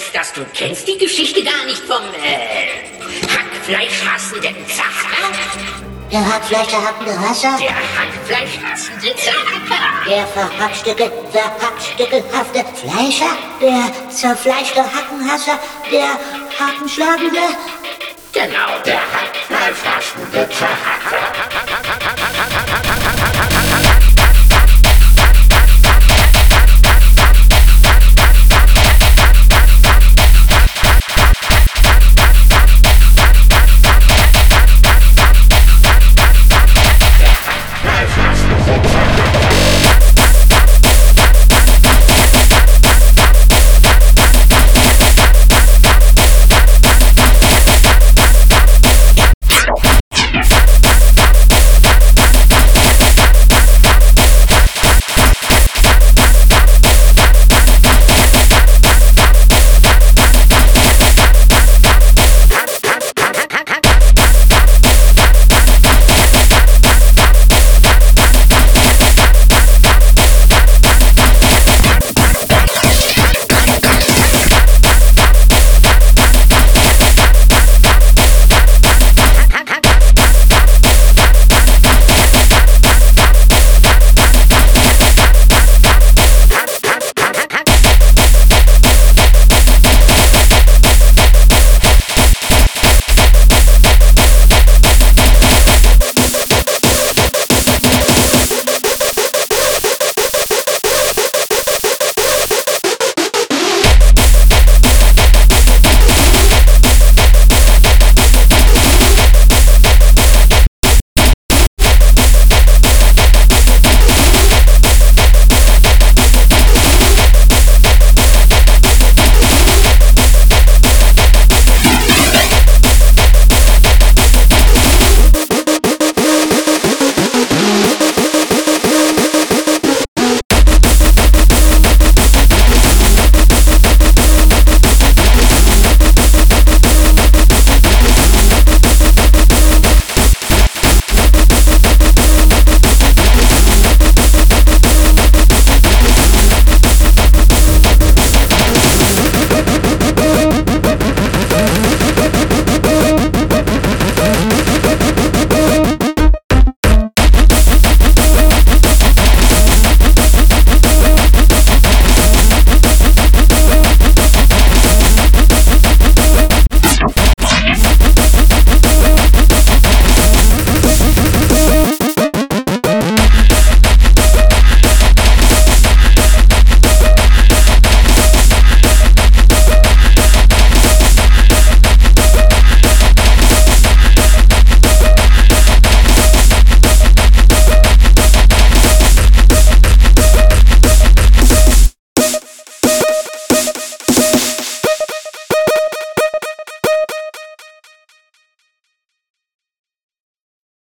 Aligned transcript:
heißt 0.00 0.14
das, 0.14 0.32
du 0.32 0.44
kennst 0.54 0.88
die 0.88 0.96
Geschichte 0.96 1.42
gar 1.42 1.64
nicht 1.66 1.82
vom 1.82 2.02
äh, 2.24 2.68
Hackfleischhassenden 3.28 4.56
Zacher? 4.66 5.10
Der 6.10 6.26
Hackfleischhackende 6.26 7.20
Hasser? 7.20 7.58
Der 7.60 7.74
Hackfleischhassende 7.74 9.14
Zacher. 9.16 10.08
Der 10.08 10.26
verhackstücke, 10.26 11.12
verhackstückelhafte 11.30 12.64
Fleischer? 12.74 13.36
Der 13.60 14.10
zerfleischte 14.10 14.80
Hackenhasser? 14.80 15.58
Der 15.92 16.18
Hackenschlagende? 16.58 17.40
Genau, 18.32 18.78
der 18.84 19.00
Hackfleischhassende 19.00 20.48
Zacher. 20.48 22.09